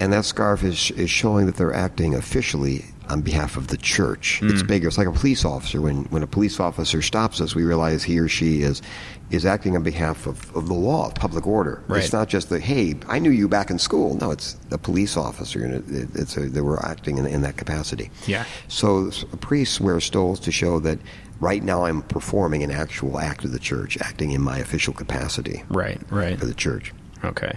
[0.00, 4.40] And that scarf is, is showing that they're acting officially on behalf of the church.
[4.42, 4.66] It's hmm.
[4.66, 4.88] bigger.
[4.88, 5.80] It's like a police officer.
[5.80, 8.82] When, when a police officer stops us, we realize he or she is
[9.30, 11.82] is acting on behalf of, of the law, of public order.
[11.88, 12.02] Right.
[12.02, 14.16] It's not just the, hey, I knew you back in school.
[14.16, 17.56] No, it's a police officer, and it, it's a, they were acting in, in that
[17.56, 18.10] capacity.
[18.26, 18.44] Yeah.
[18.68, 20.98] So priests wear stoles to show that
[21.40, 25.64] right now I'm performing an actual act of the church, acting in my official capacity
[25.68, 26.38] Right, right.
[26.38, 26.92] for the church.
[27.24, 27.56] Okay.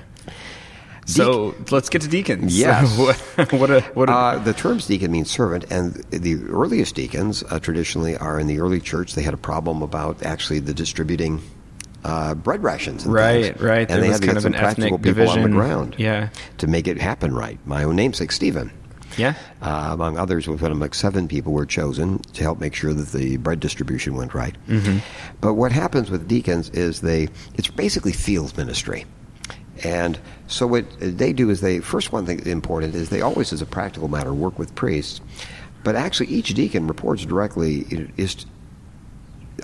[1.08, 2.58] So let's get to deacons.
[2.60, 2.98] Yes.
[2.98, 3.16] what,
[3.54, 7.60] what a what a, Uh, the terms deacon means servant, and the earliest deacons uh,
[7.60, 9.16] traditionally are in the early church.
[9.16, 11.42] They had a problem about actually the distributing
[12.04, 13.06] uh, bread rations.
[13.06, 13.62] And Right, things.
[13.62, 13.80] right.
[13.80, 15.96] And There they had to kind get of some an practical people on the ground
[15.98, 16.30] Yeah.
[16.60, 17.58] to make it happen right.
[17.66, 18.72] My own namesake, Stephen.
[19.18, 19.34] yeah.
[19.62, 23.12] uh, among others, with them, like seven people were chosen to help make sure that
[23.18, 24.56] the bread distribution went right.
[24.68, 25.00] Mm-hmm.
[25.42, 29.06] But what happens with deacons is they it's basically field ministry.
[29.84, 33.62] And so what they do is they first one thing important is they always, as
[33.62, 35.22] a practical matter, work with priests.
[35.84, 37.86] But actually, each deacon reports directly
[38.18, 38.46] is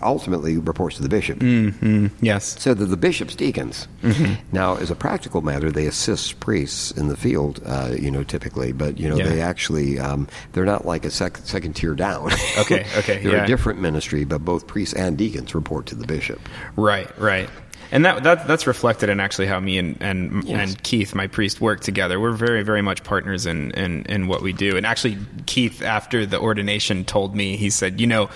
[0.02, 1.40] ultimately reports to the bishop.
[1.40, 2.60] Mm, yes.
[2.60, 3.88] So the bishop's deacons.
[4.02, 4.34] Mm-hmm.
[4.52, 8.72] Now, as a practical matter, they assist priests in the field, uh, you know, typically,
[8.72, 9.28] but you know, Yeah.
[9.30, 12.32] they actually um, they're not like a sec- second tier down.
[12.58, 13.44] Okay, okay, they're yeah.
[13.44, 16.40] a different ministry, but both priests and deacons report to the bishop.
[16.76, 17.50] Right, right.
[17.94, 20.72] And that, that that's reflected in actually how me and and, Yes.
[20.72, 22.20] and Keith, my priest, work together.
[22.20, 24.76] We're very very much partners in, in in what we do.
[24.76, 28.32] And actually, Keith, after the ordination, told me he said, you know,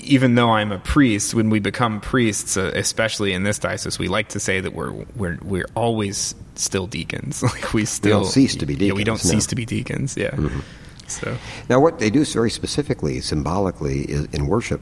[0.00, 4.06] even though I'm a priest, when we become priests, uh, especially in this diocese, we
[4.06, 7.42] like to say that we're we're we're always still deacons.
[7.54, 9.28] like we still cease to be Yeah, we don't no.
[9.28, 9.28] Mm-hmm.
[9.38, 10.16] cease to be deacons.
[10.16, 10.38] Yeah.
[11.08, 11.36] So
[11.68, 14.80] Now, what they do very specifically, symbolically, is, in worship,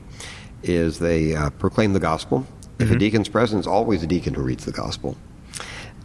[0.63, 2.47] is they uh, proclaim the gospel.
[2.79, 5.17] If a deacon's present, it's always a deacon who reads the gospel.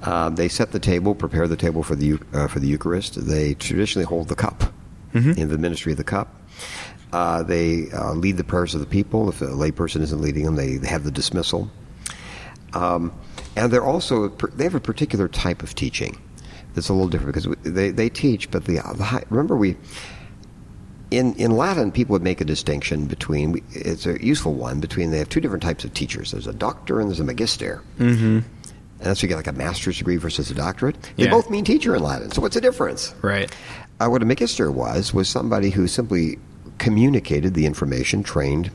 [0.02, 3.28] Uh, they set the table, prepare the table for the uh, for the Eucharist.
[3.28, 4.74] They traditionally hold the cup
[5.38, 6.34] in the ministry of the cup.
[7.12, 9.28] Uh, they uh, lead the prayers of the people.
[9.30, 11.70] If a layperson isn't leading them, they, they have the dismissal.
[12.74, 13.12] Um,
[13.56, 16.18] and they're also they have a particular type of teaching
[16.74, 19.76] that's a little different because they, they teach, but the, the high, remember we
[21.12, 25.17] in in Latin people would make a distinction between it's a useful one between they
[25.19, 26.32] have two different types of teachers.
[26.32, 27.82] There's a doctor and there's a magister.
[28.00, 28.38] Mm-hmm.
[28.38, 28.43] And
[29.00, 30.95] that's you get like a master's degree versus a doctorate.
[31.17, 31.32] They Yeah.
[31.32, 32.32] both mean teacher in Latin.
[32.32, 33.13] So what's the difference?
[33.21, 33.54] right.
[34.00, 36.39] Uh, what a magister was was somebody who simply
[36.80, 38.71] communicated the information, trained,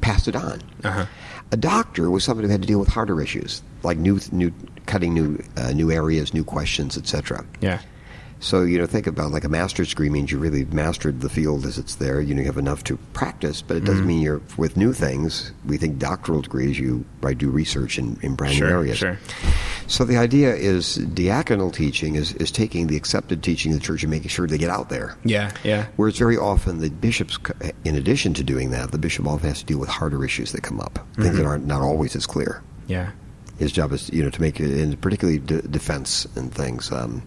[0.00, 0.60] passed it on.
[0.82, 1.06] Uh-huh.
[1.52, 4.52] A doctor was somebody who had to deal with harder issues, like new, new
[4.86, 7.44] cutting new, uh, new areas, new questions, etc.
[7.60, 7.78] Yeah.
[8.44, 11.64] So you know, think about like a master's degree means you really mastered the field
[11.64, 12.20] as it's there.
[12.20, 14.06] You know, you have enough to practice, but it doesn't Mm-hmm.
[14.08, 15.50] mean you're with new things.
[15.64, 17.06] We think doctoral degrees you
[17.38, 18.98] do research in, in brand new areas.
[18.98, 19.18] sure.
[19.86, 24.02] So the idea is diaconal teaching is, is taking the accepted teaching of the church
[24.02, 25.16] and making sure they get out there.
[25.24, 25.86] Yeah, yeah.
[25.96, 27.38] Whereas very often the bishops,
[27.84, 30.62] in addition to doing that, the bishop often has to deal with harder issues that
[30.62, 31.36] come up, things Mm-hmm.
[31.38, 32.62] that aren't not always as clear.
[32.88, 33.10] Yeah.
[33.58, 36.90] His job is, you know, to make it, in particularly de- defense and things.
[36.92, 37.22] Um,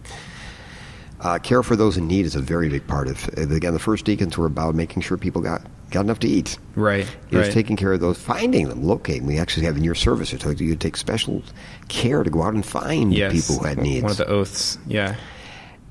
[1.20, 3.28] uh, care for those in need is a very big part of.
[3.36, 6.58] Again, the first deacons were about making sure people got got enough to eat.
[6.76, 7.08] Right.
[7.30, 9.26] It was taking care of those, finding them, locating.
[9.26, 11.42] We actually have in your service, it tells you you take special
[11.88, 13.32] care to go out and find yes.
[13.32, 14.02] people who had needs.
[14.02, 14.78] One of the oaths.
[14.86, 15.16] Yeah.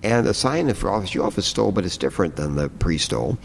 [0.03, 3.37] And a sign of office, you office stole, but it's different than the priest stole.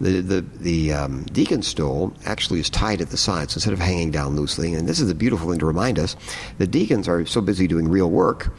[0.00, 4.10] The the the um, deacon stole actually is tied at the sides instead of hanging
[4.10, 4.74] down loosely.
[4.74, 6.16] And this is a beautiful thing to remind us:
[6.58, 8.52] the deacons are so busy doing real work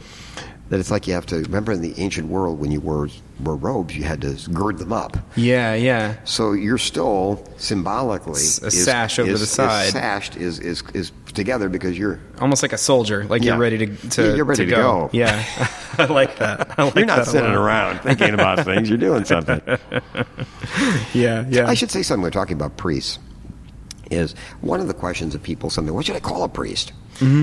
[0.68, 3.08] that it's like you have to remember in the ancient world when you wore
[3.40, 5.16] wore robes, you had to gird them up.
[5.36, 6.16] Yeah, yeah.
[6.24, 9.86] So your stole symbolically S- a is, sash over is- the side.
[9.86, 13.52] is sashed is, is is together because you're Almost like a soldier, like Yeah.
[13.52, 14.76] you're ready to to, Yeah, you're ready to go.
[14.82, 15.10] go.
[15.12, 15.44] Yeah,
[15.98, 16.78] I like that.
[16.78, 18.88] I like you're not that sitting around thinking about things.
[18.88, 19.60] You're doing something.
[21.12, 21.68] Yeah, yeah.
[21.68, 22.22] I should say something.
[22.22, 23.18] We're talking about priests.
[24.12, 25.94] Is one of the questions that people something?
[25.94, 26.92] What should I call a priest?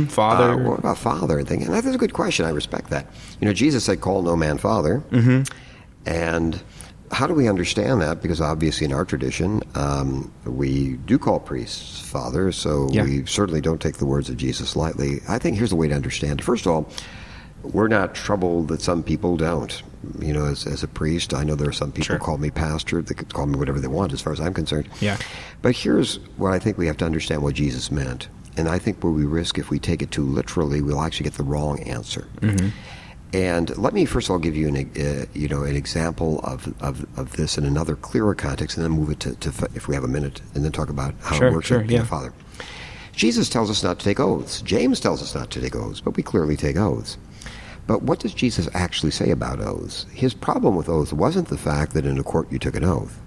[0.10, 0.53] Father.
[0.53, 1.63] Uh, what about father and thing?
[1.63, 2.45] And that's a good question.
[2.45, 3.05] I respect that.
[3.39, 5.43] You know, Jesus said, "Call no man father." Mm-hmm.
[6.05, 6.62] And
[7.12, 8.21] how do we understand that?
[8.21, 12.51] Because obviously, in our tradition, um, we do call priests father.
[12.51, 13.03] So Yeah.
[13.03, 15.21] we certainly don't take the words of Jesus lightly.
[15.27, 16.43] I think here's the way to understand it.
[16.43, 16.89] First of all,
[17.63, 19.82] we're not troubled that some people don't.
[20.19, 22.19] You know, as, as a priest, I know there are some people Sure.
[22.19, 23.02] call me pastor.
[23.02, 24.88] They could call me whatever they want, as far as I'm concerned.
[25.02, 25.17] Yeah.
[25.62, 28.30] But here's what I think we have to understand what Jesus meant.
[28.56, 31.34] And I think where we risk, if we take it too literally, we'll actually get
[31.34, 32.28] the wrong answer.
[33.32, 36.74] And let me first of all give you an, uh, you know, an example of,
[36.82, 39.93] of, of this in another clearer context, and then move it to, to if we
[39.93, 42.02] have a minute, and then talk about how Sure, it works sure, yeah.
[42.02, 42.34] a father.
[43.13, 44.62] Jesus tells us not to take oaths.
[44.62, 47.17] James tells us not to take oaths, but we clearly take oaths.
[47.89, 50.06] But what does Jesus actually say about oaths?
[50.13, 53.19] His problem with oaths wasn't the fact that in a court you took an oath.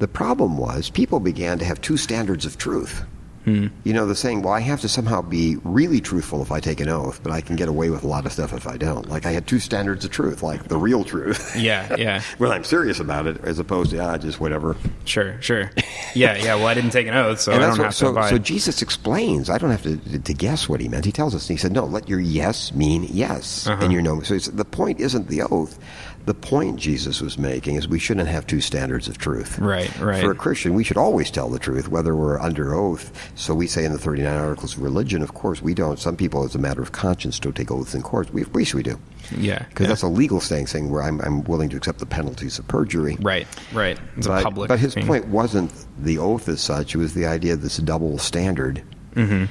[0.00, 3.06] The problem was people began to have two standards of truth.
[3.46, 3.68] Hmm.
[3.84, 6.80] You know, the saying, well, I have to somehow be really truthful if I take
[6.80, 9.08] an oath, but I can get away with a lot of stuff if I don't.
[9.08, 11.56] Like I had two standards of truth, like the real truth.
[11.56, 12.22] yeah, yeah.
[12.36, 14.76] when I'm serious about it, as opposed to, ah, just whatever.
[15.06, 15.70] Sure, sure.
[16.16, 16.54] Yeah, yeah.
[16.56, 18.30] Well, I didn't take an oath, so I don't what- have so, to abide.
[18.30, 19.50] so Jesus explains.
[19.50, 21.04] I don't have to, to guess what he meant.
[21.04, 21.48] He tells us.
[21.48, 23.82] And he said, "No, let your yes mean yes, Uh-huh.
[23.84, 25.78] and your no." So the point isn't the oath.
[26.26, 29.60] The point Jesus was making is we shouldn't have two standards of truth.
[29.60, 30.20] Right, right.
[30.20, 33.12] For a Christian, we should always tell the truth, whether we're under oath.
[33.36, 36.00] So we say in the 39 Articles of Religion, of course, we don't.
[36.00, 38.32] Some people, as a matter of conscience, don't take oaths in court.
[38.34, 38.98] We, of course, we do.
[39.38, 39.88] yeah, Because yeah.
[39.88, 43.16] that's a legal thing, saying where I'm, I'm willing to accept the penalties of perjury.
[43.20, 43.96] right, right.
[44.16, 44.68] It's a But, public.
[44.68, 45.06] but his thing.
[45.06, 48.82] point wasn't the oath as such; it was the idea of this double standard.
[49.14, 49.44] Mm-hmm.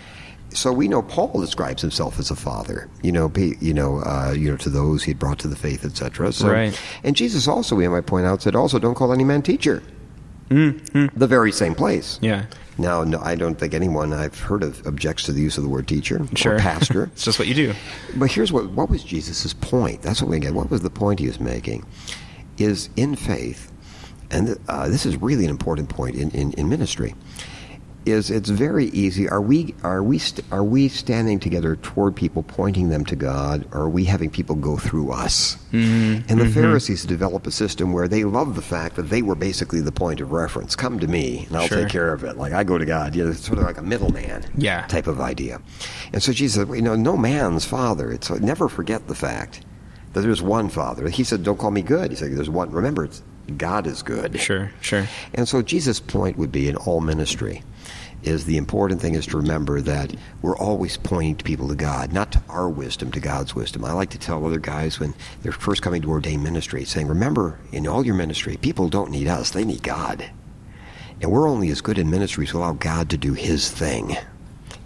[0.56, 2.90] So we know Paul describes himself as a father.
[3.04, 5.56] You know, be, you know, uh, you know, to those he had brought to the
[5.56, 6.32] faith, etc.
[6.32, 6.80] So, Right.
[7.04, 9.84] And Jesus also, we might point out, said also, don't call any man teacher.
[11.16, 12.16] The very same place.
[12.16, 12.26] Mm-hmm.
[12.26, 12.46] Yeah,
[12.78, 15.70] Now, no, I don't think anyone I've heard of objects to the use of the
[15.70, 16.56] word teacher sure.
[16.56, 17.04] or pastor.
[17.14, 17.74] it's just what you do.
[18.16, 20.02] But here's what what was Jesus' point?
[20.02, 20.54] That's what we get.
[20.54, 21.86] What was the point he was making?
[22.58, 23.72] Is in faith,
[24.30, 27.16] and uh, this is really an important point in, in, in ministry.
[28.06, 29.28] Is it's very easy.
[29.28, 33.66] Are we are we st- are we standing together toward people, pointing them to God,
[33.72, 35.58] or are we having people go through us?
[35.74, 36.30] Mm-hmm.
[36.30, 39.82] And the Pharisees develop a system where they love the fact that they were basically
[39.82, 40.76] the point of reference.
[40.76, 41.80] Come to me, and I'll Sure.
[41.82, 42.38] take care of it.
[42.38, 43.16] Like I go to God.
[43.16, 44.86] Know, it's sort of like a middleman Yeah.
[44.86, 45.60] type of idea.
[46.14, 48.12] And so Jesus said, you know, no man's father.
[48.12, 49.62] It's never forget the fact
[50.14, 51.10] that there's one father.
[51.10, 52.12] He said, don't call me good.
[52.12, 52.70] He said, there's one.
[52.70, 53.24] Remember, it's
[53.58, 54.40] God is good.
[54.40, 55.08] Sure, sure.
[55.34, 57.64] And so Jesus' point would be in all ministry
[58.26, 62.12] is the important thing is to remember that we're always pointing to people to God,
[62.12, 63.86] not to our wisdom, to God's wisdom.
[63.86, 67.60] I like to tell other guys when they're first coming to ordained ministry, saying, remember,
[67.72, 70.30] in all your ministry, people don't need us, they need God.
[71.22, 74.18] And we're only as good in ministry as we allow God to do his thing.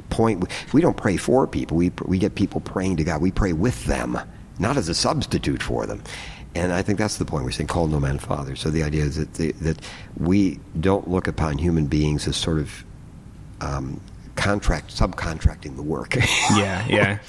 [0.10, 3.22] Point we don't pray for people, we we get people praying to God.
[3.22, 4.20] We pray with them,
[4.58, 6.04] not as a substitute for them.
[6.56, 7.46] And I think that's the point.
[7.46, 8.56] We're saying, call no man father.
[8.56, 9.80] So the idea is that, the, that
[10.18, 12.84] we don't look upon human beings as sort of
[13.62, 14.02] um,
[14.40, 16.18] contract, subcontracting the work.
[16.56, 17.20] Yeah, yeah.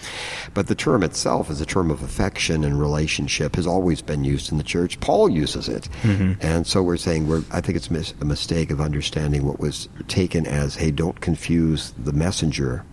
[0.54, 4.50] But the term itself as a term of affection and relationship has always been used
[4.50, 4.98] in the church.
[5.00, 5.88] Paul uses it.
[6.02, 6.40] Mm-hmm.
[6.40, 9.88] And so we're saying, we're, I think it's mis- a mistake of understanding what was
[10.08, 12.84] taken as, hey, don't confuse the messenger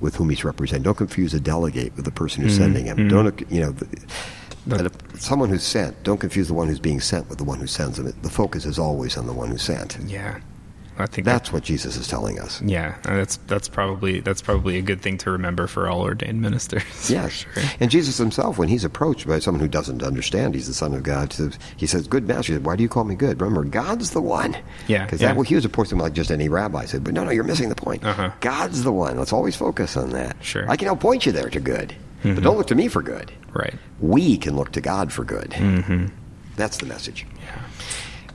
[0.00, 0.84] with whom he's representing.
[0.84, 2.62] Don't confuse a delegate with the person who's mm-hmm.
[2.62, 2.96] sending him.
[2.98, 3.08] Mm-hmm.
[3.08, 7.28] Don't, you know, the, if someone who's sent, don't confuse the one who's being sent
[7.28, 8.12] with the one who sends them.
[8.22, 9.98] The focus is always on the one who sent.
[10.06, 10.40] Yeah.
[10.98, 12.62] I think That's what Jesus is telling us.
[12.62, 16.84] Yeah, that's that's probably that's probably a good thing to remember for all ordained ministers.
[17.16, 17.52] Yeah, sure.
[17.78, 21.02] And Jesus himself, when he's approached by someone who doesn't understand, he's the Son of
[21.02, 21.34] God.
[21.76, 23.40] He says, "Good master." He said, Why do you call me good?
[23.40, 24.56] Remember, God's the one.
[24.88, 25.28] Yeah, because yeah.
[25.28, 27.04] that well, he was approaching like just any rabbi said.
[27.04, 28.04] But no, no, you're missing the point.
[28.04, 28.30] Uh-huh.
[28.40, 29.18] God's the one.
[29.18, 30.36] Let's always focus on that.
[30.42, 30.62] Sure.
[30.62, 30.70] Mm-hmm.
[30.70, 33.30] I can help point you there to good, but don't look to me for good.
[33.52, 33.74] Right.
[34.00, 35.50] We can look to God for good.
[35.50, 36.06] Mm-hmm.
[36.56, 37.26] That's the message.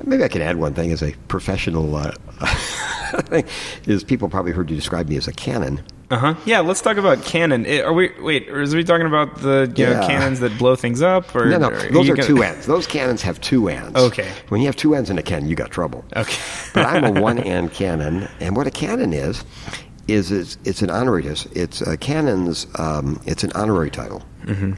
[0.04, 2.13] Maybe I could add one thing as a professional uh.
[2.43, 3.47] I think
[3.88, 5.82] is people probably heard you describe me as a canon.
[6.10, 6.36] Uh huh.
[6.45, 6.60] Yeah.
[6.60, 7.65] Let's talk about canon.
[7.65, 8.49] Eh, Are we wait?
[8.49, 11.34] Or is we talking about the you know cannons that blow things up?
[11.36, 12.65] Or No, no, or those are gonna- two ends.
[12.65, 13.97] Those cannons have two ends.
[13.97, 14.30] Okay.
[14.49, 16.04] When you have two ends in a cannon, you got trouble.
[16.15, 16.38] Okay.
[16.73, 19.43] but I'm a one-end cannon, and what a canon is,
[20.10, 21.25] is it's, it's an honorary.
[21.25, 22.67] It's a canon's.
[22.77, 24.21] Um, it's an honorary title.
[24.45, 24.73] Mm-hmm.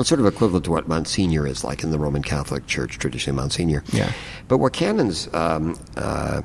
[0.00, 3.36] It's sort of equivalent to what Monsignor is like in the Roman Catholic Church, traditionally
[3.36, 3.84] Monsignor.
[3.92, 4.10] Yeah.
[4.48, 6.40] But what canons um, uh,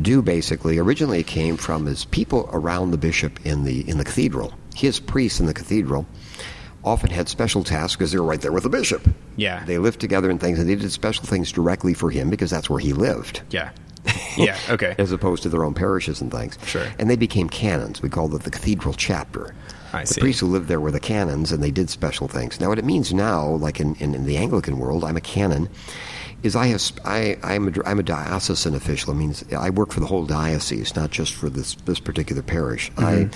[0.00, 4.04] do basically originally it came from his people around the bishop in the in the
[4.04, 4.54] cathedral.
[4.74, 6.06] His priests in the cathedral
[6.84, 9.06] often had special tasks because they were right there with the bishop.
[9.36, 9.64] Yeah.
[9.64, 12.68] They lived together and things, and they did special things directly for him because that's
[12.70, 13.70] where he lived Yeah.
[14.36, 14.58] Yeah.
[14.70, 14.94] Okay.
[14.98, 16.58] as opposed to their own parishes and things.
[16.66, 16.86] Sure.
[16.98, 18.02] And they became canons.
[18.02, 19.54] We called it the cathedral chapter.
[19.92, 20.20] I the see.
[20.22, 22.58] priests who lived there were the canons, and they did special things.
[22.58, 25.68] Now, what it means now, like in, in, in the Anglican world, I'm a canon,
[26.42, 29.12] is I have I I'm a, I'm a diocesan official.
[29.12, 32.90] It means I work for the whole diocese, not just for this this particular parish.
[32.92, 33.32] Mm-hmm.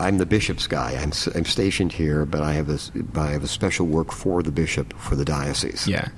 [0.00, 0.92] I I'm the bishop's guy.
[0.92, 2.78] I'm, I'm stationed here, but I have a,
[3.18, 5.88] I have a special work for the bishop for the diocese.
[5.88, 6.08] Yeah.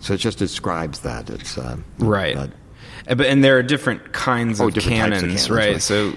[0.00, 1.30] So it just describes that.
[1.30, 2.36] It's um, Right.
[2.36, 2.48] uh,
[3.08, 5.72] Uh, But and there are different kinds Oh, of different canons, canons, right?
[5.74, 5.80] right.
[5.82, 6.12] So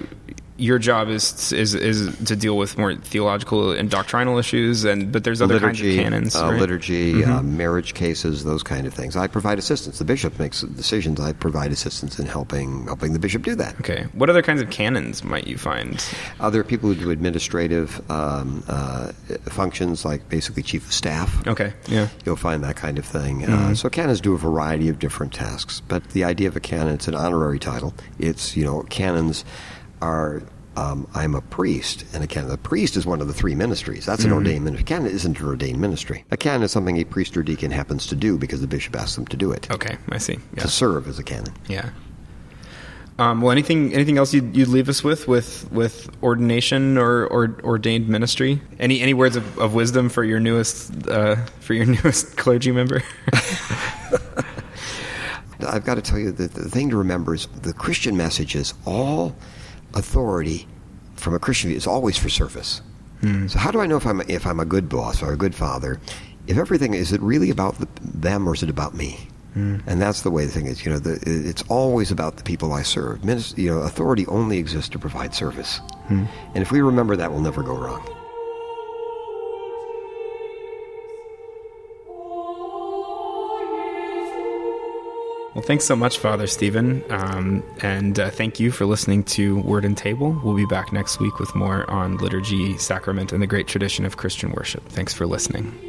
[0.58, 5.24] your job is is is to deal with more theological and doctrinal issues, and but
[5.24, 6.50] there's other kinds of liturgy, canons, uh, right?
[6.50, 6.60] Mm-hmm.
[6.60, 9.16] liturgy, uh, marriage cases, those kind of things.
[9.16, 9.98] I provide assistance.
[9.98, 11.20] The bishop makes decisions.
[11.20, 13.78] I provide assistance in helping helping the bishop do that.
[13.80, 14.06] Okay.
[14.12, 16.04] What other kinds of canons might you find?
[16.40, 19.12] Other people who do administrative um, uh,
[19.44, 21.46] functions, like basically chief of staff.
[21.46, 21.72] Okay.
[21.88, 22.08] Yeah.
[22.24, 23.42] You'll find that kind of thing.
[23.42, 23.52] Mm-hmm.
[23.52, 26.94] Uh, so canons do a variety of different tasks, but the idea of a canon,
[26.94, 27.94] it's an honorary title.
[28.18, 29.44] It's, you know, canons
[30.02, 30.42] are,
[30.76, 34.04] um, I'm a priest, and a canon, a priest is one of the three ministries.
[34.06, 34.30] That's Mm-hmm.
[34.32, 34.84] an ordained ministry.
[34.84, 36.24] Canon isn't an ordained ministry.
[36.30, 39.14] A canon is something a priest or deacon happens to do because the bishop asks
[39.16, 39.96] them to do it, Okay.
[40.10, 40.38] I see.
[40.54, 40.62] Yeah.
[40.62, 41.54] to serve as a canon.
[41.68, 41.90] Yeah.
[43.18, 47.56] Um, well, anything anything else you'd, you'd leave us with with with ordination or, or
[47.64, 48.60] ordained ministry?
[48.78, 53.02] Any any words of, of wisdom for your newest uh, for your newest clergy member?
[55.66, 58.74] I've got to tell you that the thing to remember is the Christian message is
[58.84, 59.34] all
[59.94, 60.66] authority
[61.14, 62.82] from a Christian view is always for service.
[63.20, 63.46] Hmm.
[63.46, 65.54] So how do I know if I'm if I'm a good boss or a good
[65.54, 66.00] father?
[66.46, 69.28] If everything is it really about the, them or is it about me?
[69.54, 69.78] Hmm.
[69.86, 70.84] And that's the way the thing is.
[70.84, 73.20] You know, the, it's always about the people I serve.
[73.20, 75.78] Minis- you know, authority only exists to provide service.
[76.08, 76.26] Hmm.
[76.54, 78.06] And if we remember that, we'll never go wrong.
[85.56, 89.86] Well, thanks so much, Father Stephen, um, and uh, thank you for listening to Word
[89.86, 90.38] and Table.
[90.44, 94.18] We'll be back next week with more on liturgy, sacrament, and the great tradition of
[94.18, 94.86] Christian worship.
[94.90, 95.85] Thanks for listening.